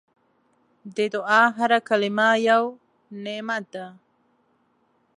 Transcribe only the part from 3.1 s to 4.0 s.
نعمت ده.